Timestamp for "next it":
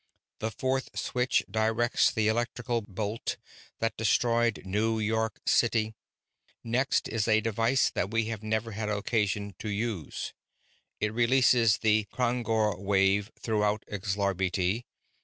6.63-7.13